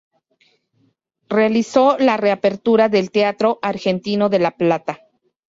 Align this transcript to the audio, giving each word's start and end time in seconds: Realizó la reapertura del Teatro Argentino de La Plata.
Realizó 1.29 1.95
la 1.99 2.17
reapertura 2.17 2.89
del 2.89 3.11
Teatro 3.11 3.59
Argentino 3.61 4.29
de 4.29 4.39
La 4.39 4.49
Plata. 4.49 5.01